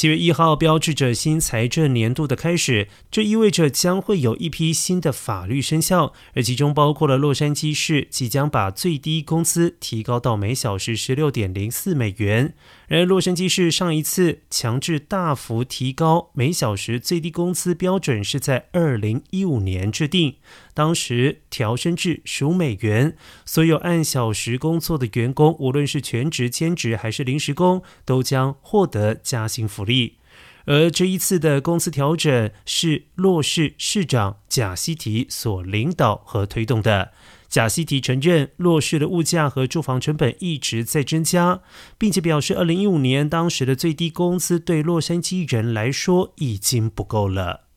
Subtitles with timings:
[0.00, 12.54] 七月一号标志着新财政年度的开始，这意味着将会有一批新的法律生效，而其中包括了洛杉矶市即将把最低工资提高到每小时十六点零四美元。
[12.90, 20.38] 而洛杉矶市上一次强制大幅提高每小时最低工资标准是在二零一五年制定，
[20.74, 23.16] 当时调升至十五美元。
[23.46, 30.16] 所有按小时工作的员工，无论是全职、兼职还是临时工，都将获得加薪福利。
[30.66, 37.12] 而这一次的工资调整是洛市市长贾西提所领导和推动的。
[37.50, 41.62] 贾西提承认，洛市的物价和住房成本一直在增加，
[41.98, 47.69] 并且表示，二零一五年当时的最低工资对洛杉矶人来说已经不够了。